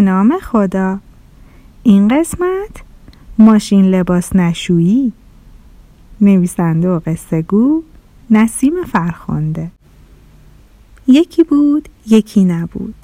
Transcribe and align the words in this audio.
نام 0.00 0.38
خدا. 0.42 0.98
این 1.82 2.08
قسمت 2.08 2.82
ماشین 3.38 3.84
لباس 3.84 4.36
نشویی. 4.36 5.12
نویسنده 6.20 6.88
و 6.88 7.00
قصه 7.06 7.42
گو 7.42 7.82
نسیم 8.30 8.84
فرخنده. 8.92 9.70
یکی 11.06 11.42
بود 11.42 11.88
یکی 12.06 12.44
نبود. 12.44 12.94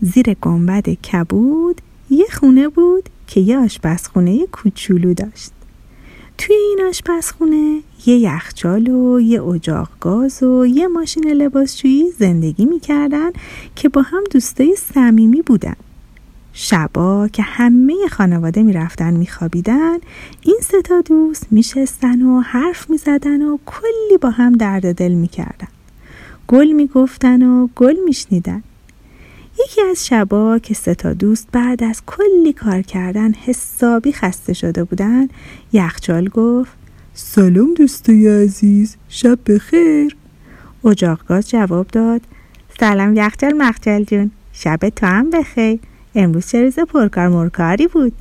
زیر 0.00 0.34
گنبد 0.34 0.88
کبود 0.88 1.80
یه 2.10 2.26
خونه 2.32 2.68
بود 2.68 3.08
که 3.26 3.40
یه 3.40 3.58
آشپزخونه 3.58 4.46
کوچولو 4.46 5.14
داشت. 5.14 5.50
توی 6.38 6.56
این 6.56 6.88
آشپزخونه 6.88 7.80
یه 8.06 8.16
یخچال 8.16 8.88
و 8.88 9.20
یه 9.20 9.44
اجاق 9.44 9.90
گاز 10.00 10.42
و 10.42 10.66
یه 10.66 10.88
ماشین 10.88 11.26
لباسشویی 11.26 12.10
زندگی 12.10 12.64
می‌کردن 12.64 13.30
که 13.76 13.88
با 13.88 14.02
هم 14.02 14.24
دوستای 14.30 14.76
صمیمی 14.76 15.42
بودن. 15.42 15.76
شبا 16.56 17.28
که 17.28 17.42
همه 17.42 17.94
خانواده 18.10 18.62
می‌رفتن 18.62 19.14
میخوابیدن 19.14 19.96
این 20.42 20.56
سه 20.62 20.82
تا 20.82 21.00
دوست 21.00 21.46
میشستن 21.50 22.22
و 22.22 22.40
حرف 22.40 22.90
می‌زدن 22.90 23.42
و 23.42 23.58
کلی 23.66 24.18
با 24.20 24.30
هم 24.30 24.52
درد 24.52 24.94
دل 24.94 25.12
می‌کردن. 25.12 25.68
گل 26.48 26.72
می‌گفتن 26.72 27.42
و 27.42 27.68
گل 27.76 27.96
میشنیدن. 28.04 28.62
یکی 29.64 29.80
از 29.90 30.06
شبا 30.06 30.58
که 30.58 30.74
سه 30.74 30.94
دوست 30.94 31.48
بعد 31.52 31.84
از 31.84 32.02
کلی 32.06 32.52
کار 32.52 32.82
کردن 32.82 33.32
حسابی 33.32 34.12
خسته 34.12 34.52
شده 34.52 34.84
بودن 34.84 35.28
یخچال 35.72 36.28
گفت 36.28 36.72
سلام 37.14 37.74
دوستای 37.74 38.44
عزیز 38.44 38.96
شب 39.08 39.38
بخیر. 39.46 40.16
اجاق 40.84 41.40
جواب 41.40 41.86
داد 41.86 42.20
سلام 42.80 43.16
یخچال 43.16 43.52
مخچال 43.52 44.04
جون 44.04 44.30
شب 44.52 44.88
تو 44.88 45.06
هم 45.06 45.30
بخیر. 45.30 45.80
امروز 46.14 46.46
چه 46.46 46.62
روز 46.62 46.78
پرکار 46.78 47.28
مرکاری 47.28 47.86
بود؟ 47.86 48.12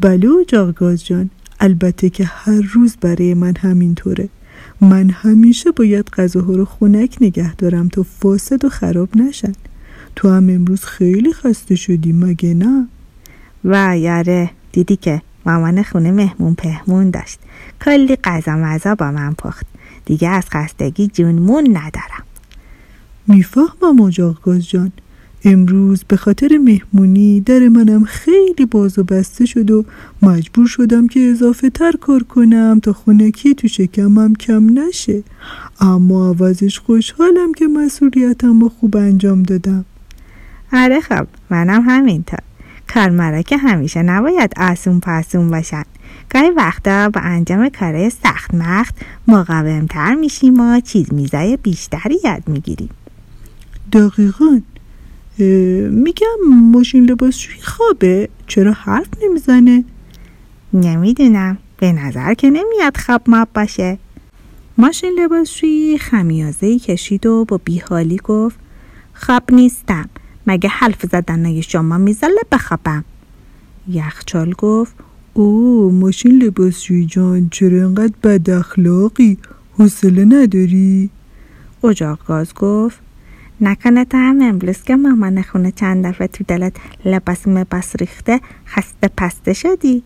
بله 0.00 0.28
اجاق 0.40 0.94
جان 0.94 1.30
البته 1.60 2.10
که 2.10 2.24
هر 2.24 2.60
روز 2.72 2.96
برای 3.00 3.34
من 3.34 3.56
همینطوره. 3.56 4.28
من 4.80 5.10
همیشه 5.10 5.70
باید 5.70 6.08
غذاها 6.08 6.52
رو 6.52 6.64
خونک 6.64 7.16
نگه 7.20 7.54
دارم 7.54 7.88
تا 7.88 8.02
فاسد 8.02 8.64
و 8.64 8.68
خراب 8.68 9.16
نشن. 9.16 9.52
تو 10.16 10.28
هم 10.28 10.50
امروز 10.50 10.84
خیلی 10.84 11.32
خسته 11.32 11.74
شدی 11.74 12.12
مگه 12.12 12.54
نه؟ 12.54 12.88
و 13.64 13.98
یاره 13.98 14.50
دیدی 14.72 14.96
که 14.96 15.22
مامان 15.46 15.82
خونه 15.82 16.12
مهمون 16.12 16.54
پهمون 16.54 17.10
داشت. 17.10 17.38
کلی 17.84 18.16
غذا 18.16 18.56
مزا 18.56 18.94
با 18.94 19.10
من 19.10 19.34
پخت. 19.34 19.66
دیگه 20.04 20.28
از 20.28 20.44
خستگی 20.50 21.06
جونمون 21.06 21.64
ندارم. 21.76 22.24
می‌فهمم 23.26 24.00
اجاق 24.00 24.58
جان. 24.58 24.92
امروز 25.44 26.04
به 26.08 26.16
خاطر 26.16 26.58
مهمونی 26.58 27.40
در 27.40 27.68
منم 27.68 28.04
خیلی 28.04 28.66
باز 28.70 28.98
و 28.98 29.04
بسته 29.04 29.46
شد 29.46 29.70
و 29.70 29.84
مجبور 30.22 30.66
شدم 30.66 31.06
که 31.06 31.20
اضافه 31.20 31.70
تر 31.70 31.92
کار 32.00 32.22
کنم 32.22 32.80
تا 32.82 32.92
خونکی 32.92 33.54
تو 33.54 33.68
شکمم 33.68 34.34
کم 34.34 34.78
نشه. 34.78 35.22
اما 35.80 36.28
عوضش 36.28 36.78
خوشحالم 36.78 37.52
که 37.52 37.66
مسئولیتم 37.66 38.60
رو 38.60 38.68
خوب 38.68 38.96
انجام 38.96 39.42
دادم. 39.42 39.84
آره 40.72 41.00
خب 41.00 41.26
منم 41.50 41.82
همینطور. 41.86 42.38
کارمرا 42.94 43.42
همیشه 43.58 44.02
نباید 44.02 44.52
آسون 44.56 45.00
پاسون 45.00 45.50
باشن. 45.50 45.84
گاهی 46.30 46.50
وقتا 46.50 47.08
با 47.08 47.20
انجام 47.20 47.68
کارهای 47.68 48.10
سخت 48.10 48.54
مخت 48.54 48.94
مقاومتر 49.28 50.14
میشیم 50.14 50.60
و 50.60 50.80
چیز 50.80 51.12
میزای 51.12 51.58
بیشتری 51.62 52.18
یاد 52.24 52.42
می‌گیریم. 52.48 52.90
دقیقا. 53.92 54.60
میگم 55.90 56.36
ماشین 56.72 57.10
لباسشویی 57.10 57.60
خوابه. 57.62 58.28
چرا 58.46 58.72
حرف 58.72 59.08
نمی‌زنه؟ 59.22 59.84
نمی‌دونم. 60.72 61.58
به 61.76 61.92
نظر 61.92 62.34
که 62.34 62.50
نمیاد 62.50 62.96
خواب 62.96 63.22
ماب 63.26 63.48
باشه. 63.54 63.98
ماشین 64.78 65.16
لباسشویی 65.18 65.98
خمیازه 65.98 66.78
کشید 66.78 67.26
و 67.26 67.44
با 67.48 67.60
بیحالی 67.64 68.16
گفت 68.16 68.56
خواب 69.14 69.42
نیستم. 69.52 70.08
مگه 70.46 70.68
حرف 70.68 71.06
زدن 71.12 71.60
شما 71.60 71.98
میزله 71.98 72.40
بخوابم؟ 72.52 73.04
یخچال 73.88 74.52
گفت 74.52 74.94
او 75.34 75.90
ماشین 75.90 76.42
لباسشویی 76.42 77.06
جان 77.06 77.48
چرا 77.48 77.86
انقدر 77.86 78.14
بد 78.22 78.50
اخلاقی؟ 78.50 79.38
حوصله 79.78 80.24
نداری؟ 80.24 81.10
اجاق 81.84 82.18
گاز 82.26 82.54
گفت 82.54 83.03
نکنه 83.60 84.04
تا 84.04 84.18
هم 84.18 84.42
امروز 84.42 84.82
که 84.82 84.96
مامان 84.96 85.42
خونه 85.42 85.72
چند 85.72 86.06
دفعه 86.06 86.26
تو 86.26 86.44
دلت 86.48 86.76
لباس 87.04 87.48
مباس 87.48 87.96
ریخته 87.96 88.40
خسته 88.66 89.10
پسته 89.16 89.52
شدی؟ 89.52 90.02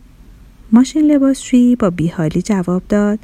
ماشین 0.73 1.03
لباسشویی 1.03 1.77
با 1.77 1.91
بیحالی 1.91 2.43
جواب 2.43 2.83
داد. 2.89 3.19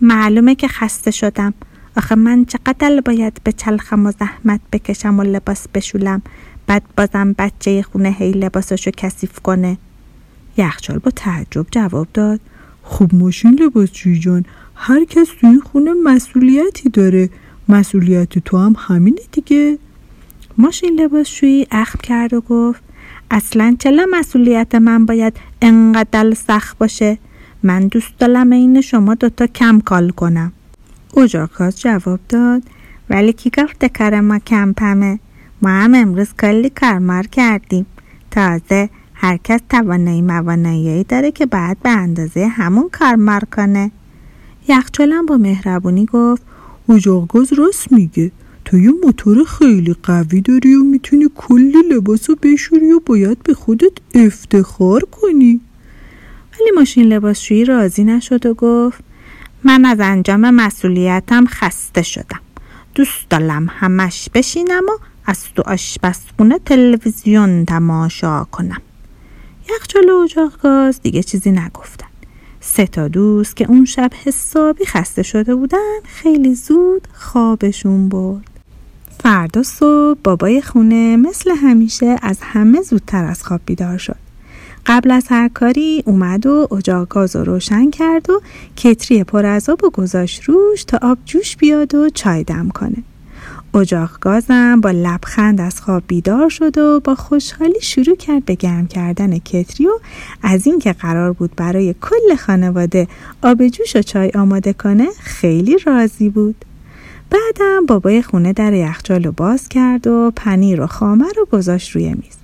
معلومه 0.00 0.54
که 0.54 0.68
خسته 0.68 1.10
شدم. 1.10 1.54
آخه 1.96 2.14
من 2.14 2.44
چقدر 2.44 3.00
باید 3.00 3.40
به 3.44 3.52
چلخم 3.52 4.06
و 4.06 4.12
زحمت 4.20 4.60
بکشم 4.72 5.18
و 5.18 5.22
لباس 5.22 5.68
بشولم 5.74 6.22
بعد 6.66 6.82
بازم 6.96 7.34
بچه 7.38 7.82
خونه 7.82 8.10
هی 8.10 8.32
لباسشو 8.32 8.90
کثیف 8.96 9.38
کنه. 9.38 9.78
یخچال 10.56 10.98
با 10.98 11.10
تعجب 11.10 11.66
جواب 11.70 12.08
داد. 12.14 12.40
خوب 12.82 13.14
ماشین 13.14 13.58
لباسشویی 13.62 14.18
جان؟ 14.18 14.44
هر 14.74 15.04
کس 15.04 15.28
تو 15.40 15.46
این 15.46 15.60
خونه 15.60 15.90
مسئولیتی 16.04 16.88
داره. 16.88 17.30
مسئولیت 17.68 18.38
تو 18.38 18.58
هم 18.58 18.76
همینه 18.78 19.20
دیگه. 19.32 19.78
ماشین 20.58 21.00
لباسشویی 21.00 21.66
اخم 21.70 21.98
کرد 22.02 22.34
و 22.34 22.40
گفت 22.40 22.82
اصلا 23.30 23.76
چلا 23.78 24.06
مسئولیت 24.10 24.74
من 24.74 25.06
باید 25.06 25.36
انقدر 25.62 26.34
سخت 26.34 26.78
باشه؟ 26.78 27.18
من 27.62 27.86
دوست 27.86 28.18
دارم 28.18 28.50
این 28.50 28.80
شما 28.80 29.14
دوتا 29.14 29.46
کم 29.46 29.80
کال 29.80 30.10
کنم. 30.10 30.52
اجاکاز 31.16 31.80
جواب 31.80 32.20
داد 32.28 32.62
ولی 33.10 33.32
کی 33.32 33.50
گفته 33.50 33.88
کار 33.88 34.20
ما 34.20 34.38
کم 34.38 34.72
پمه؟ 34.72 35.18
ما 35.62 35.70
هم 35.70 35.94
امروز 35.94 36.34
کلی 36.40 36.70
کارمار 36.70 37.26
کردیم. 37.26 37.86
تازه 38.30 38.88
هر 39.14 39.36
کس 39.44 39.60
توانایی 39.68 40.22
موانایی 40.22 41.04
داره 41.04 41.30
که 41.30 41.46
بعد 41.46 41.76
به 41.82 41.90
اندازه 41.90 42.46
همون 42.46 42.88
کارمار 42.92 43.44
کنه. 43.56 43.90
یخچالم 44.68 45.26
با 45.26 45.36
مهربونی 45.36 46.06
گفت 46.06 46.42
اجاق 46.88 47.36
راست 47.58 47.92
میگه. 47.92 48.32
تو 48.64 48.78
یه 48.78 48.90
موتور 49.04 49.44
خیلی 49.44 49.96
قوی 50.02 50.40
داری 50.40 50.74
و 50.74 50.84
می‌تونی 50.84 51.26
کلی 51.34 51.82
لباس 51.90 52.30
رو 52.30 52.36
بشوری 52.42 52.92
و 52.92 53.00
باید 53.06 53.42
به 53.42 53.54
خودت 53.54 53.92
افتخار 54.14 55.04
کنی. 55.04 55.60
ولی 56.52 56.70
ماشین 56.76 57.06
لباسشویی 57.06 57.64
راضی 57.64 58.04
نشد 58.04 58.46
و 58.46 58.54
گفت 58.54 59.00
من 59.64 59.84
از 59.84 60.00
انجام 60.00 60.50
مسئولیتم 60.50 61.46
خسته 61.46 62.02
شدم. 62.02 62.40
دوست 62.94 63.30
دارم 63.30 63.66
همش 63.70 64.28
بشینم 64.34 64.82
و 64.82 64.98
از 65.26 65.44
تو 65.56 65.62
آشپزخونه 65.66 66.58
تلویزیون 66.58 67.64
تماشا 67.64 68.44
کنم. 68.44 68.82
یخچال 69.70 70.10
و 70.10 70.50
گاز 70.62 71.00
دیگه 71.02 71.22
چیزی 71.22 71.50
نگفتن 71.50 72.03
سه 72.66 72.86
تا 72.86 73.08
دوست 73.08 73.56
که 73.56 73.66
اون 73.68 73.84
شب 73.84 74.10
حسابی 74.24 74.86
خسته 74.86 75.22
شده 75.22 75.54
بودن 75.54 76.00
خیلی 76.04 76.54
زود 76.54 77.08
خوابشون 77.12 78.08
برد. 78.08 78.50
فردا 79.22 79.62
صبح 79.62 80.18
بابای 80.24 80.62
خونه 80.62 81.16
مثل 81.16 81.50
همیشه 81.50 82.16
از 82.22 82.38
همه 82.42 82.82
زودتر 82.82 83.24
از 83.24 83.42
خواب 83.42 83.60
بیدار 83.66 83.98
شد. 83.98 84.16
قبل 84.86 85.10
از 85.10 85.26
هر 85.28 85.48
کاری 85.48 86.02
اومد 86.06 86.46
و 86.46 86.68
اجاق 86.72 87.08
گاز 87.08 87.36
رو 87.36 87.44
روشن 87.44 87.90
کرد 87.90 88.30
و 88.30 88.40
کتری 88.76 89.24
پر 89.24 89.46
از 89.46 89.68
آب 89.68 89.84
و 89.84 89.90
گذاشت 89.90 90.42
روش 90.44 90.84
تا 90.84 90.98
آب 91.02 91.18
جوش 91.24 91.56
بیاد 91.56 91.94
و 91.94 92.10
چای 92.10 92.44
دم 92.44 92.68
کنه. 92.68 92.96
اجاق 93.74 94.10
گازم 94.20 94.80
با 94.80 94.90
لبخند 94.90 95.60
از 95.60 95.80
خواب 95.80 96.02
بیدار 96.06 96.48
شد 96.48 96.78
و 96.78 97.00
با 97.04 97.14
خوشحالی 97.14 97.80
شروع 97.80 98.16
کرد 98.16 98.44
به 98.44 98.54
گرم 98.54 98.86
کردن 98.86 99.38
کتری 99.38 99.86
و 99.86 99.90
از 100.42 100.66
اینکه 100.66 100.92
قرار 100.92 101.32
بود 101.32 101.50
برای 101.56 101.94
کل 102.00 102.36
خانواده 102.36 103.08
آب 103.42 103.68
جوش 103.68 103.96
و 103.96 104.02
چای 104.02 104.30
آماده 104.34 104.72
کنه 104.72 105.06
خیلی 105.20 105.78
راضی 105.86 106.28
بود. 106.28 106.64
بعدم 107.30 107.86
بابای 107.86 108.22
خونه 108.22 108.52
در 108.52 108.72
یخچال 108.72 109.24
رو 109.24 109.32
باز 109.32 109.68
کرد 109.68 110.06
و 110.06 110.32
پنیر 110.36 110.80
و 110.80 110.86
خامه 110.86 111.26
رو 111.36 111.46
گذاشت 111.52 111.90
روی 111.90 112.08
میز. 112.08 112.36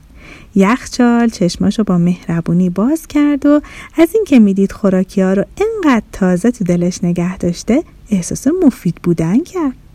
یخچال 0.54 1.28
چشماشو 1.28 1.84
با 1.84 1.98
مهربونی 1.98 2.70
باز 2.70 3.06
کرد 3.06 3.46
و 3.46 3.60
از 3.98 4.08
اینکه 4.14 4.38
می‌دید 4.38 4.72
خوراکی 4.72 5.22
ها 5.22 5.32
رو 5.32 5.44
انقدر 5.56 6.04
تازه 6.12 6.50
تو 6.50 6.64
دلش 6.64 7.04
نگه 7.04 7.38
داشته 7.38 7.82
احساس 8.10 8.46
مفید 8.64 8.94
بودن 9.02 9.44
کرد. 9.44 9.89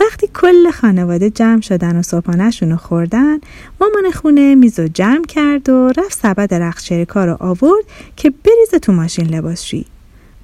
وقتی 0.00 0.28
کل 0.34 0.70
خانواده 0.70 1.30
جمع 1.30 1.60
شدن 1.60 1.96
و 1.96 2.02
صبحانهشون 2.02 2.70
رو 2.70 2.76
خوردن 2.76 3.38
مامان 3.80 4.10
خونه 4.14 4.54
میزو 4.54 4.88
جمع 4.88 5.24
کرد 5.24 5.68
و 5.68 5.92
رفت 5.96 6.18
سبد 6.18 6.54
رخچریکا 6.54 7.24
رو 7.24 7.36
آورد 7.40 7.84
که 8.16 8.30
بریزه 8.30 8.78
تو 8.78 8.92
ماشین 8.92 9.26
لباسشویی 9.26 9.86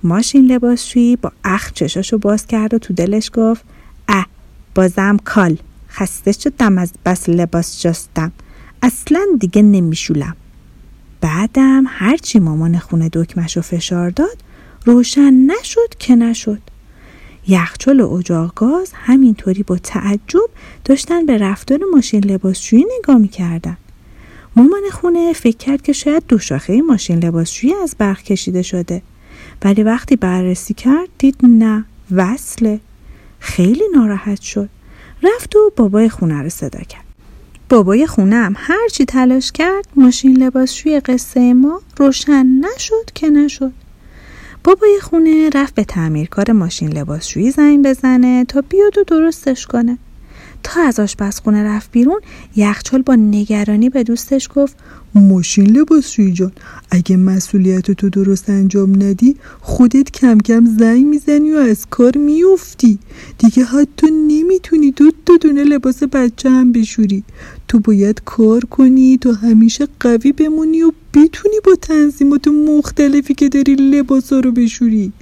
ماشین 0.03 0.53
لباسشویی 0.53 1.17
با 1.17 1.33
اخ 1.45 1.73
چشاشو 1.73 2.19
باز 2.19 2.47
کرد 2.47 2.75
و 2.75 2.79
تو 2.79 2.95
دلش 2.95 3.31
گفت 3.35 3.65
اه 4.09 4.27
بازم 4.75 5.17
کال. 5.25 5.57
خسته 5.91 6.33
شدم 6.33 6.79
از 6.79 6.93
بس 7.05 7.29
لباس 7.29 7.83
جستم. 7.83 8.33
اصلا 8.83 9.27
دیگه 9.41 9.63
نمیشولم. 9.63 10.37
بعدم 11.21 11.85
هرچی 11.87 12.39
مامان 12.39 12.79
خونه 12.79 13.11
دکمش 13.13 13.57
و 13.57 13.61
فشار 13.61 14.11
داد 14.11 14.39
روشن 14.85 15.35
نشد 15.35 15.95
که 15.99 16.17
نشد. 16.17 16.72
یخچال 17.49 18.01
و 18.01 18.13
اجاق 18.13 18.53
گاز 18.55 18.91
همینطوری 18.95 19.63
با 19.63 19.79
تعجب 19.79 20.51
داشتن 20.85 21.27
به 21.27 21.39
رفتار 21.39 21.79
ماشین 21.93 22.25
لباسشویی 22.25 22.87
نگاه 22.99 23.19
می‌کردن. 23.19 23.77
مامان 24.57 24.83
خونه 24.93 25.33
فکر 25.33 25.57
کرد 25.57 25.83
که 25.83 25.93
شاید 25.93 26.23
دو 26.29 26.39
شاخه 26.39 26.83
ماشین 26.83 27.25
لباسشویی 27.25 27.75
از 27.75 27.95
برق 27.99 28.23
کشیده 28.23 28.63
شده. 28.63 29.03
ولی 29.65 29.83
وقتی 29.83 30.17
بررسی 30.17 30.75
کرد 30.75 31.09
دید 31.19 31.37
نه 31.43 31.85
وصله. 32.11 32.81
خیلی 33.39 33.85
ناراحت 33.95 34.41
شد. 34.41 34.69
رفت 35.23 35.57
و 35.57 35.73
بابای 35.77 36.09
خونه 36.09 36.43
رو 36.43 36.49
صدا 36.49 36.81
کرد. 36.81 37.05
بابای 37.69 38.07
خونه 38.07 38.37
هم 38.37 38.55
هرچی 38.57 39.05
تلاش 39.05 39.53
کرد 39.53 39.87
ماشین 39.97 40.37
لباسشوی 40.37 41.01
قصه 41.01 41.55
ما 41.55 41.81
روشن 41.97 42.47
نشد 42.47 43.11
که 43.15 43.31
نشد. 43.31 43.73
بابای 44.65 45.01
خونه 45.03 45.51
رفت 45.55 45.75
به 45.75 45.85
تعمیرکار 45.85 46.53
ماشین 46.53 46.93
لباسشویی 46.93 47.51
زنگ 47.51 47.87
بزنه 47.87 48.45
تا 48.45 48.61
بیاد 48.61 48.99
و 48.99 49.05
درستش 49.05 49.67
کنه. 49.67 49.99
تا 50.63 50.81
از 50.81 51.01
آشپزخونه 51.01 51.65
رفت 51.65 51.93
بیرون 51.93 52.21
یخچال 52.57 53.03
با 53.03 53.15
نگرانی 53.15 53.91
به 53.91 54.03
دوستش 54.03 54.49
گفت 54.55 54.77
ماشین 55.15 55.67
لباسشویی 55.67 56.33
جان 56.33 56.53
اگه 56.91 57.17
مسئولیت 57.17 57.91
تو 57.91 58.09
درست 58.09 58.51
انجام 58.51 59.03
ندی 59.03 59.37
خودت 59.61 60.11
کم 60.11 60.39
کم 60.39 60.67
زنگ 60.79 61.07
می‌زنی 61.07 61.53
و 61.53 61.57
از 61.57 61.87
کار 61.91 62.17
میافتی. 62.17 62.99
دیگه 63.39 63.65
حتی 63.65 64.07
نمی‌تونی 64.11 64.91
دو 64.91 65.11
تا 65.27 65.37
دونه 65.41 65.65
لباس 65.65 66.03
بچه 66.03 66.51
هم 66.51 66.73
بشوری. 66.73 67.25
تو 67.69 67.81
باید 67.81 68.23
کار 68.25 68.65
کنی 68.65 69.19
تا 69.19 69.33
همیشه 69.33 69.89
قوی 70.01 70.33
بمونی 70.33 70.83
و 70.83 70.93
بتونی 71.15 71.57
با 71.65 71.75
تنظیمات 71.83 72.49
مختلفی 72.49 73.35
که 73.35 73.49
داری 73.49 73.75
لباسا 73.75 74.41
رو 74.41 74.53
بشوری. 74.53 75.13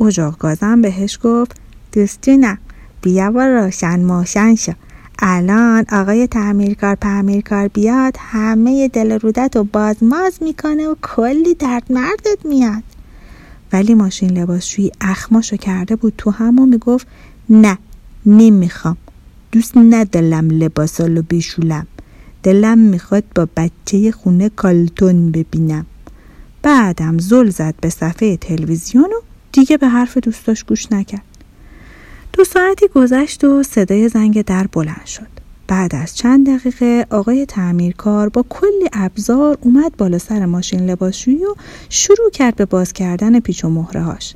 اجاق 0.00 0.38
گازم 0.38 0.82
بهش 0.82 1.18
گفت 1.22 1.56
دوستونم 1.92 2.58
بیا 3.04 3.32
و 3.34 3.38
روشن 3.38 4.04
ماشن 4.04 4.54
شو. 4.54 4.72
الان 5.18 5.84
آقای 5.92 6.26
تعمیرکار 6.26 6.94
تعمیرکار 6.94 7.68
بیاد 7.68 8.16
همه 8.18 8.88
دل 8.88 9.18
رودت 9.18 9.56
و 9.56 9.64
بازماز 9.64 10.38
می‌کنه 10.40 10.88
و 10.88 10.94
کلی 11.02 11.54
درد 11.54 11.92
مردت 11.92 12.38
میاد. 12.44 12.82
ولی 13.72 13.94
ماشین 13.94 14.30
لباسشویی 14.30 14.92
اخماشو 15.00 15.56
کرده 15.56 15.96
بود 15.96 16.14
تو 16.18 16.30
همو 16.30 16.66
می‌گفت 16.66 17.06
نه 17.50 17.78
نمی‌خوام. 18.26 18.96
دوست 19.52 19.76
ندلم 19.76 20.50
لباسالو 20.50 21.22
بشولم 21.30 21.86
دلم 22.42 22.78
می‌خواد 22.78 23.24
با 23.34 23.48
بچه 23.56 24.10
خونه 24.10 24.48
کالتون 24.48 25.30
ببینم. 25.30 25.86
بعدم 26.62 27.18
زل 27.18 27.50
زد 27.50 27.74
به 27.80 27.90
صفحه 27.90 28.36
تلویزیون 28.36 29.04
و 29.04 29.20
دیگه 29.52 29.76
به 29.76 29.88
حرف 29.88 30.16
دوستاش 30.16 30.64
گوش 30.64 30.92
نکرد. 30.92 31.22
ساعتی 32.54 32.88
گذشت 32.88 33.44
و 33.44 33.62
صدای 33.62 34.08
زنگ 34.08 34.42
در 34.44 34.66
بلند 34.66 35.06
شد. 35.06 35.26
بعد 35.68 35.94
از 35.94 36.16
چند 36.16 36.50
دقیقه 36.50 37.06
آقای 37.10 37.46
تعمیرکار 37.46 38.28
با 38.28 38.44
کلی 38.48 38.88
ابزار 38.92 39.58
اومد 39.60 39.96
بالا 39.96 40.18
سر 40.18 40.46
ماشین 40.46 40.80
لباسشویی 40.90 41.44
و 41.44 41.54
شروع 41.88 42.30
کرد 42.30 42.56
به 42.56 42.64
باز 42.64 42.92
کردن 42.92 43.40
پیچ 43.40 43.64
و 43.64 43.68
مهره 43.68 44.02
هاش. 44.02 44.34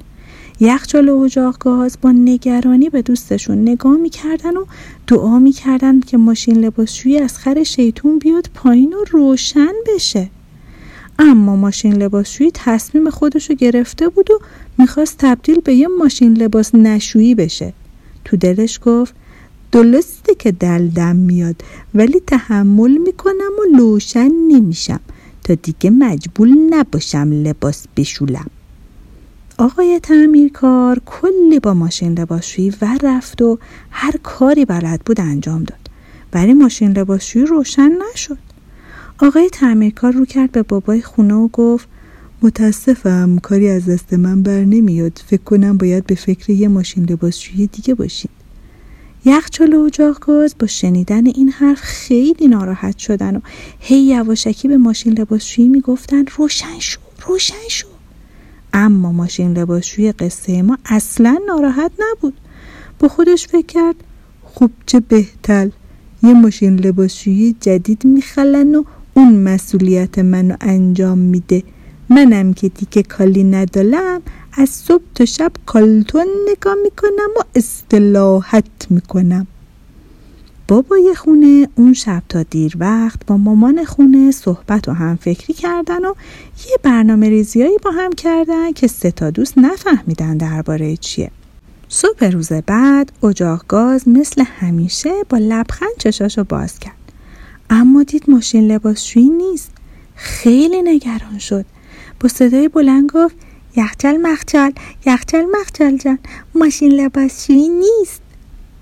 یخچال 0.61 1.09
و 1.09 1.19
اجاق 1.19 1.59
گاز 1.59 1.99
با 2.03 2.12
نگرانی 2.12 2.91
به 2.91 3.03
دوستشون 3.03 3.62
نگاه 3.62 3.97
می‌کردن 3.97 4.56
و 4.56 4.65
دعا 5.06 5.38
می‌کردن 5.38 6.00
که 6.00 6.17
ماشین 6.17 6.59
لباسشویی 6.59 7.19
از 7.19 7.38
خر 7.38 7.62
شیطون 7.62 8.19
بیاد 8.19 8.50
پایین 8.55 8.93
و 8.93 9.05
روشن 9.11 9.73
بشه. 9.87 10.31
اما 11.19 11.56
ماشین 11.56 11.93
لباسشویی 11.93 12.50
تصمیم 12.55 13.11
خودشو 13.11 13.55
گرفته 13.55 14.09
بود 14.09 14.31
و 14.31 14.38
می‌خواست 14.79 15.19
تبدیل 15.19 15.61
به 15.61 15.75
یه 15.75 15.88
ماشین 15.99 16.32
لباس 16.32 16.75
نشویی 16.75 17.35
بشه. 17.35 17.73
تو 18.28 18.36
دلش 18.36 18.80
گفت 18.84 19.14
درسته 19.72 20.34
که 20.34 20.52
دلدم 20.52 21.16
میاد 21.16 21.56
ولی 21.94 22.20
تحمل 22.20 22.98
می‌کنم 22.98 23.52
و 23.58 23.76
لوشن 23.76 24.30
نمیشم. 24.48 25.00
تا 25.44 25.54
دیگه 25.54 25.90
مجبور 25.90 26.48
نباشم 26.70 27.32
لباس 27.32 27.86
بشولم. 27.96 28.46
آقای 29.58 30.00
تعمیرکار 30.02 31.00
کلی 31.06 31.60
با 31.60 31.75
ماشین 31.75 32.19
لباسشویی 32.19 32.75
و 32.82 32.98
رفت 33.02 33.42
و 33.42 33.58
هر 33.90 34.14
کاری 34.22 34.64
بلد 34.64 35.00
بود 35.06 35.20
انجام 35.20 35.64
داد. 35.64 35.90
ولی 36.32 36.54
ماشین 36.54 36.92
لباسشویی 36.92 37.46
روشن 37.46 37.90
نشد. 38.12 38.38
آقای 39.22 39.48
تعمیرکار 39.52 40.12
رو 40.12 40.24
کرد 40.24 40.52
به 40.52 40.62
بابای 40.62 41.02
خونه 41.02 41.34
و 41.34 41.48
گفت 41.48 41.88
متاسفم 42.43 43.38
کاری 43.43 43.69
از 43.69 43.87
دست 43.87 44.14
من 44.14 44.43
بر 44.43 44.64
نمیاد. 44.64 45.23
فکر 45.26 45.43
کنم 45.43 45.76
باید 45.76 46.06
به 46.06 46.14
فکر 46.14 46.50
یه 46.50 46.69
ماشین 46.69 47.05
لباسشویی 47.05 47.67
دیگه 47.67 47.94
باشید 47.94 48.31
یخچال 49.25 49.75
و 49.75 49.81
اجاق 49.81 50.19
گاز 50.20 50.55
با 50.58 50.67
شنیدن 50.67 51.26
این 51.26 51.49
حرف 51.49 51.81
خیلی 51.81 52.49
ناراحت 52.49 52.99
شدن 52.99 53.37
و 53.37 53.40
هی 53.79 54.00
یواشکی 54.00 54.69
به 54.69 54.76
ماشین 54.76 55.12
لباسشویی 55.19 55.69
می‌گفتن 55.69 56.25
روشن 56.37 56.79
شو 56.79 57.00
روشن 57.26 57.69
شو. 57.69 57.87
اما 58.73 59.12
ماشین 59.12 59.58
لباسشویی 59.58 60.12
قصه 60.12 60.62
ما 60.62 60.79
اصلا 60.84 61.38
ناراحت 61.46 61.93
نبود. 61.99 62.34
با 62.99 63.08
خودش 63.08 63.46
فکر 63.46 63.67
کرد 63.67 63.96
خوب 64.43 64.70
چه 64.87 65.00
بهتر 65.00 65.70
یه 66.23 66.32
ماشین 66.32 66.76
لباسشویی 66.76 67.56
جدید 67.61 68.05
میخلن 68.05 68.75
و 68.75 68.84
اون 69.14 69.37
مسئولیت 69.37 70.19
منو 70.19 70.56
انجام 70.61 71.19
میده. 71.19 71.62
منم 72.10 72.55
که 72.55 72.69
دیگه 72.69 73.02
کالی 73.02 73.44
ندالم 73.44 74.22
از 74.53 74.69
صبح 74.69 75.03
تا 75.15 75.24
شب 75.24 75.53
کالتون 75.67 76.27
نگاه 76.50 76.74
می‌کنم 76.82 77.31
و 77.36 77.43
استلاحت 77.55 78.65
می‌کنم. 78.91 79.46
بابای 80.69 81.15
خونه 81.17 81.69
اون 81.74 81.94
شب 81.94 82.22
تا 82.29 82.43
دیر 82.43 82.77
وقت 82.79 83.27
با 83.27 83.36
مامان 83.36 83.84
خونه 83.84 84.31
صحبت 84.31 84.88
و 84.88 84.93
هم 84.93 85.17
فکری 85.17 85.55
کردن 85.55 86.05
و 86.05 86.15
یه 86.70 86.77
برنامه 86.82 87.29
ریزیایی 87.29 87.79
با 87.82 87.91
هم 87.91 88.12
کردن 88.12 88.72
که 88.72 88.86
سه 88.86 89.10
تا 89.10 89.31
دوست 89.31 89.58
نفهمیدن 89.58 90.36
درباره 90.36 90.96
چیه. 90.96 91.31
صبح 91.88 92.24
روز 92.24 92.53
بعد 92.53 93.12
اجاق 93.22 93.65
گاز 93.69 94.08
مثل 94.08 94.44
همیشه 94.60 95.10
با 95.29 95.38
لبخند 95.38 95.96
چشاشو 95.98 96.44
باز 96.44 96.79
کرد. 96.79 97.12
اما 97.70 98.03
دید 98.03 98.31
ماشین 98.31 98.67
لباسشویی 98.72 99.29
نیست. 99.29 99.70
خیلی 100.15 100.82
نگران 100.82 101.38
شد. 101.38 101.65
با 102.20 102.29
صدای 102.29 102.69
بلند 102.69 103.10
گفت 103.15 103.37
یخچال 103.77 104.17
مخچال 104.17 104.72
یخچال 105.06 105.46
مخچال 105.60 105.96
جان 105.96 106.19
ماشین 106.55 106.93
لباسشویی 106.93 107.69
نیست. 107.69 108.22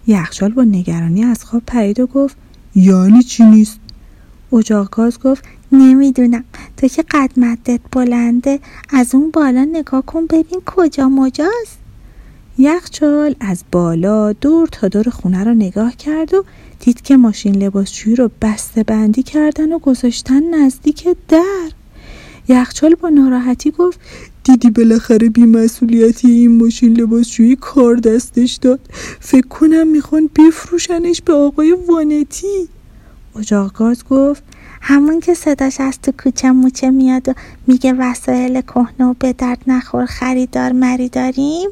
یخچال 0.07 0.52
با 0.52 0.64
نگرانی 0.64 1.25
از 1.25 1.45
خواب 1.45 1.62
پرید 1.66 2.00
و 2.00 2.07
گفت 2.07 2.37
یعنی 2.75 3.23
چی 3.23 3.45
نیست؟ 3.45 3.81
اجاق 4.52 4.90
گاز 4.90 5.19
گفت 5.21 5.45
نمی‌دونم 5.73 6.45
تو 6.76 6.88
که 6.88 7.05
قدمتت 7.11 7.81
بلنده 7.93 8.61
از 8.90 9.14
اون 9.14 9.31
بالا 9.31 9.64
نگاه 9.64 10.02
کن 10.02 10.26
ببین 10.26 10.61
کجا 10.66 11.09
مجاست. 11.09 11.78
یخچال 12.59 13.35
از 13.40 13.64
بالا 13.73 14.33
دور 14.33 14.69
تا 14.69 14.88
دور 14.88 15.11
خونه 15.11 15.45
رو 15.45 15.55
نگاه 15.55 15.97
کرد 15.97 16.35
و 16.35 16.45
دید 16.81 17.02
که 17.02 17.16
ماشین 17.16 17.57
لباسشویی 17.57 18.16
رو 18.16 18.31
بسته 18.43 18.83
بندی 18.83 19.23
کردن 19.23 19.73
و 19.73 19.78
گذاشتن 19.78 20.55
نزدیک 20.55 21.09
در 21.28 21.36
یخچال 22.49 22.95
با 22.95 23.09
ناراحتی 23.09 23.71
گفت 23.71 24.00
دیدی 24.45 24.71
بالاخره 24.71 25.29
بیمسئولیتی 25.29 26.31
این 26.31 26.57
ماشین 26.57 27.00
لباسشویی 27.00 27.57
کار 27.57 27.97
دستش 27.97 28.55
داد. 28.55 28.81
فکر 29.21 29.47
کنم 29.47 29.87
می‌خوان 29.87 30.31
بفروشنش 30.38 31.23
به 31.23 31.33
آقای 31.33 31.76
وانتی. 31.88 32.69
اجاق 33.38 33.73
گاز 33.73 34.05
گفت 34.05 34.43
همون 34.81 35.21
که 35.21 35.35
صداش 35.35 35.81
از 35.81 35.99
تو 36.03 36.12
کوچه 36.25 36.50
موچه 36.50 36.91
میاد 36.91 37.29
و 37.29 37.33
میگه 37.67 37.93
وسایل 37.93 38.61
کهنه 38.61 39.07
و 39.07 39.15
به 39.19 39.33
درد 39.33 39.59
نخور 39.67 40.07
خریدار 40.07 40.73
مری 40.73 41.09
داریم 41.09 41.71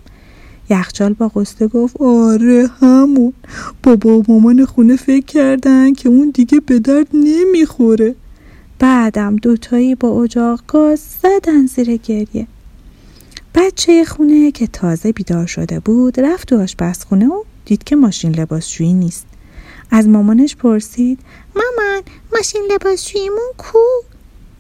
یخچال 0.71 1.12
با 1.12 1.28
قصه 1.28 1.66
گفت 1.66 2.00
آره 2.00 2.71
همون. 2.81 3.33
بابا 3.83 4.19
و 4.19 4.25
مامان 4.28 4.64
خونه 4.64 4.97
فکر 4.97 5.26
کردن 5.26 5.93
که 5.93 6.09
اون 6.09 6.31
دیگه 6.31 6.61
به 6.61 6.78
درد 6.78 7.09
نمی‌خوره. 7.14 8.14
بعدم 8.78 9.37
دوتایی 9.37 9.95
با 9.95 10.23
اجاق 10.23 10.62
گاز 10.69 11.00
زدن 11.23 11.66
زیر 11.66 11.97
گریه. 11.97 12.47
بچه 13.54 14.04
خونه 14.04 14.50
که 14.50 14.66
تازه 14.66 15.12
بیدار 15.12 15.47
شده 15.47 15.81
بود 15.81 16.21
رفت 16.21 16.49
تو 16.49 16.62
آشپزخونه 16.62 17.26
و 17.26 17.43
دید 17.64 17.85
که 17.85 17.97
ماشین 17.97 18.35
لباسشویی 18.35 18.93
نیست. 18.93 19.26
از 19.90 20.09
مامانش 20.09 20.57
پرسید 20.57 21.19
مامان 21.57 22.02
ماشین 22.35 22.69
لباسشوییمون 22.73 23.52
کو؟ 23.59 23.78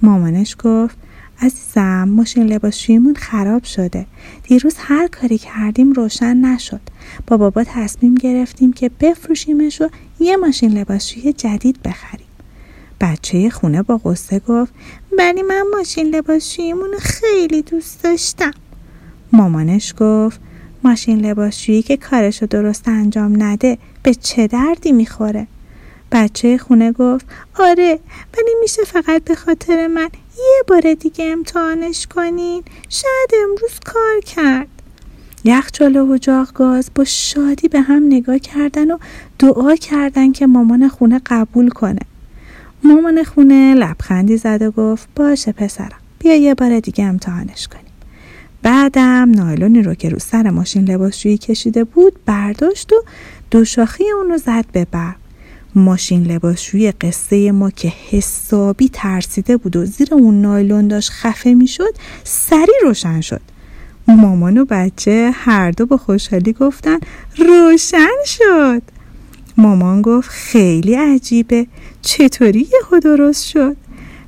مامانش 0.02 0.56
گفت 0.64 0.96
عزیزم 1.40 2.08
ماشین 2.08 2.46
لباسشوییمون 2.46 3.14
خراب 3.14 3.64
شده. 3.64 4.06
دیروز 4.42 4.74
هر 4.78 5.08
کاری 5.08 5.38
کردیم 5.38 5.92
روشن 5.92 6.36
نشد. 6.36 6.80
با 7.26 7.36
بابا 7.36 7.64
تصمیم 7.64 8.14
گرفتیم 8.14 8.72
که 8.72 8.90
بفروشیمش 9.00 9.80
و 9.80 9.88
یه 10.20 10.36
ماشین 10.36 10.78
لباسشویی 10.78 11.32
جدید 11.32 11.82
بخریم. 11.82 12.23
بچه 13.00 13.50
خونه 13.50 13.82
با 13.82 13.96
قصه 13.96 14.38
گفت 14.38 14.72
ولی 15.18 15.42
من 15.42 15.62
ماشین 15.72 16.06
لباسشوییمون 16.14 16.90
خیلی 17.00 17.62
دوست 17.62 18.04
داشتم. 18.04 18.50
مامانش 19.32 19.94
گفت 19.98 20.40
ماشین 20.84 21.20
لباسشویی 21.20 21.82
که 21.82 21.96
کارشو 21.96 22.46
درست 22.46 22.88
انجام 22.88 23.42
نده 23.42 23.78
به 24.02 24.14
چه 24.14 24.46
دردی 24.46 24.92
می‌خوره؟ 24.92 25.46
بچه 26.12 26.58
خونه 26.58 26.92
گفت 26.92 27.26
آره 27.58 27.98
ولی 28.36 28.54
میشه 28.60 28.82
فقط 28.84 29.24
به 29.24 29.34
خاطر 29.34 29.86
من 29.86 30.08
یه 30.38 30.62
بار 30.68 30.94
دیگه 30.94 31.24
امتحانش 31.24 32.06
کنین 32.06 32.62
شاید 32.88 33.30
امروز 33.42 33.80
کار 33.84 34.20
کرد. 34.26 34.68
یخچال 35.44 35.96
و 35.96 36.12
اجاق 36.12 36.52
گاز 36.52 36.90
با 36.94 37.04
شادی 37.04 37.68
به 37.68 37.80
هم 37.80 38.06
نگاه 38.06 38.38
کردن 38.38 38.90
و 38.90 38.98
دعا 39.38 39.76
کردن 39.76 40.32
که 40.32 40.46
مامان 40.46 40.88
خونه 40.88 41.20
قبول 41.26 41.68
کنه. 41.68 42.00
مامان 42.84 43.24
خونه 43.24 43.74
لبخندی 43.74 44.36
زد 44.36 44.62
و 44.62 44.70
گفت 44.70 45.08
باشه 45.16 45.52
پسرم 45.52 45.98
بیا 46.18 46.34
یه 46.34 46.54
بار 46.54 46.80
دیگه 46.80 47.04
امتحانش 47.04 47.68
کنیم. 47.68 47.84
بعدم 48.62 49.30
نایلونی 49.30 49.82
رو 49.82 49.94
که 49.94 50.08
رو 50.08 50.18
سر 50.18 50.50
ماشین 50.50 50.84
لباسشویی 50.84 51.38
کشیده 51.38 51.84
بود 51.84 52.12
برداشت 52.26 52.92
و 52.92 52.96
دو 53.50 53.64
شاخی 53.64 54.04
اونو 54.10 54.38
زد 54.38 54.64
به 54.72 54.86
برق 54.90 55.16
ماشین 55.74 56.22
لباسشویی 56.22 56.92
قصه 56.92 57.52
ما 57.52 57.70
که 57.70 57.92
حسابی 58.10 58.90
ترسیده 58.92 59.56
بود 59.56 59.76
و 59.76 59.84
زیر 59.84 60.14
اون 60.14 60.42
نایلون 60.42 60.88
داشت 60.88 61.10
خفه 61.10 61.54
می‌شد 61.54 61.94
سری 62.24 62.72
روشن 62.82 63.20
شد. 63.20 63.40
مامان 64.08 64.58
و 64.58 64.64
بچه 64.64 65.30
هر 65.34 65.70
دو 65.70 65.86
با 65.86 65.96
خوشحالی 65.96 66.52
گفتن 66.52 66.98
روشن 67.38 68.24
شد. 68.26 68.82
مامان 69.56 70.02
گفت 70.02 70.30
خیلی 70.30 70.94
عجیبه. 70.94 71.66
چطوری 72.02 72.68
یهو 72.72 73.00
درست 73.00 73.46
شد؟ 73.46 73.76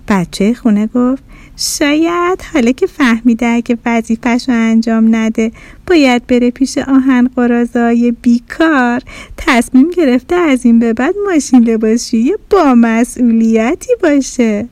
بچه 0.09 0.55
خونه 0.55 0.87
گفت 0.87 1.23
شاید 1.57 2.43
حالا 2.53 2.73
که 2.73 2.87
فهمیده 2.87 3.47
اگه 3.47 3.79
وظیفش 3.87 4.45
رو 4.49 4.55
انجام 4.55 5.17
نده 5.17 5.53
باید 5.87 6.27
بره 6.27 6.51
پیش 6.51 6.79
آهن 6.79 7.31
قرازای 7.37 8.13
بیکار. 8.23 9.03
تصمیم 9.37 9.91
گرفته 9.91 10.37
از 10.37 10.65
این 10.65 10.79
به 10.79 10.93
بعد 10.93 11.15
ماشین 11.27 11.65
لباسشویی 11.65 12.35
با 12.51 12.75
مسئولیتی 12.75 13.93
باشه. 14.03 14.69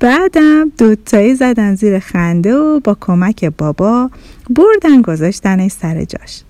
بعدم 0.00 0.72
دوتایی 0.78 1.34
زدن 1.34 1.74
زیر 1.74 1.98
خنده 1.98 2.54
و 2.56 2.80
با 2.80 2.96
کمک 3.00 3.44
بابا 3.44 4.10
بردن 4.50 5.02
گذاشتنش 5.02 5.70
سر 5.70 6.04
جاش. 6.04 6.42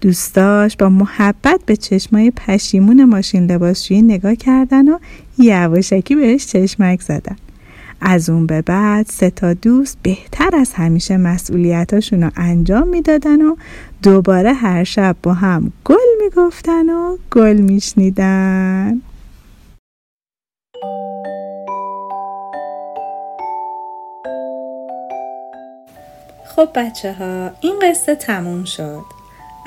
دوستاش 0.00 0.76
با 0.76 0.88
محبت 0.88 1.60
به 1.66 1.76
چشمای 1.76 2.30
پشیمون 2.30 3.04
ماشین 3.04 3.50
لباسشویی 3.50 4.02
نگاه 4.02 4.34
کردن 4.34 4.88
و 4.88 4.98
یواشکی 5.38 6.14
بهش 6.14 6.46
چشمک 6.46 7.00
زدن 7.00 7.36
از 8.00 8.30
اون 8.30 8.46
به 8.46 8.62
بعد 8.62 9.06
سه 9.06 9.30
تا 9.30 9.54
دوست 9.54 9.98
بهتر 10.02 10.56
از 10.56 10.72
همیشه 10.72 11.16
مسئولیتاشون 11.16 12.22
رو 12.22 12.30
انجام 12.36 12.88
می‌دادن 12.88 13.42
و 13.42 13.56
دوباره 14.02 14.52
هر 14.52 14.84
شب 14.84 15.16
با 15.22 15.34
هم 15.34 15.72
گل 15.84 15.96
می‌گفتن 16.22 16.90
و 16.90 17.16
گل 17.30 17.56
میشنیدن. 17.56 19.00
خب 26.56 26.68
بچه 26.74 27.12
ها 27.12 27.50
این 27.60 27.74
قصه 27.82 28.14
تموم 28.14 28.64
شد. 28.64 29.19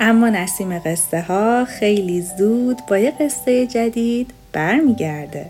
اما 0.06 0.30
نسیم 0.30 0.80
قصه 0.80 1.22
ها 1.22 1.66
خیلی 1.66 2.22
زود 2.22 2.78
با 2.90 2.98
یه 2.98 3.12
قصه 3.12 3.68
جدید 3.68 4.32
برمیگرده. 4.54 5.46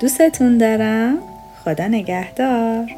دوستتون 0.00 0.58
دارم. 0.58 1.18
خدا 1.64 1.86
نگهدار. 1.86 2.90